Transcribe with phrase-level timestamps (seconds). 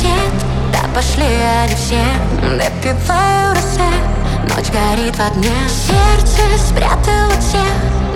[0.00, 0.32] сосед.
[0.72, 1.26] Да пошли
[1.62, 2.02] они все.
[2.42, 3.90] Допиваю росе
[4.48, 5.52] Ночь горит в огне.
[5.68, 7.60] Сердце спрятало всех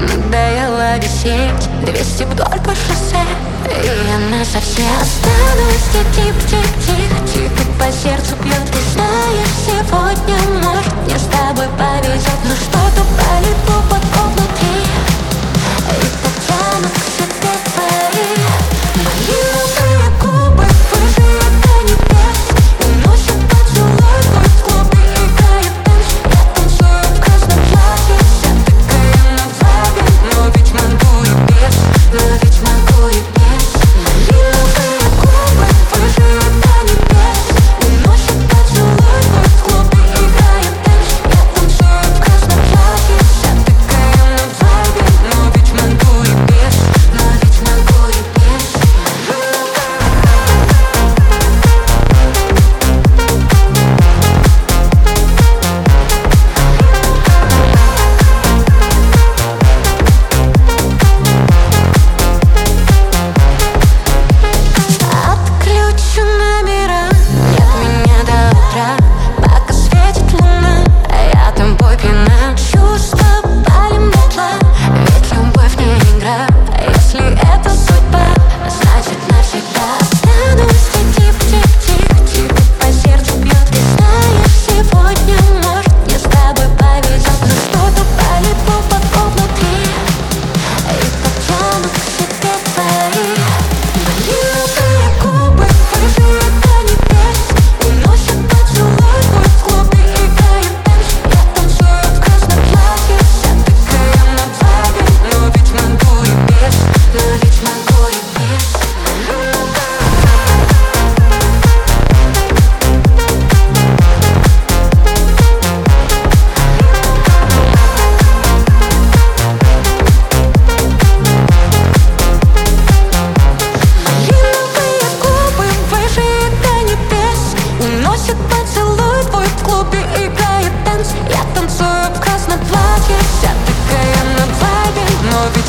[0.01, 1.69] Надоело висеть.
[1.85, 3.25] Двести вдоль по шоссе.
[3.69, 4.84] И она совсем.
[5.01, 5.84] Останусь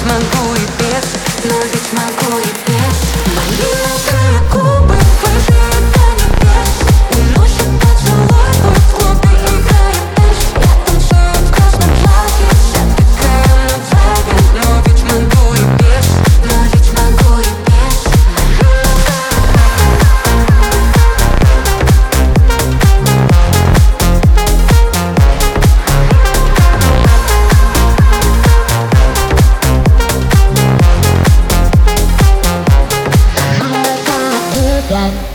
[0.06, 0.35] my
[34.90, 35.35] 人。